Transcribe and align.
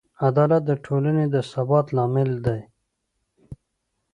عدالت 0.27 0.61
د 0.69 0.71
ټولنې 0.85 1.25
د 1.33 1.35
ثبات 1.51 1.85
لامل 1.95 2.31
دی. 2.45 2.59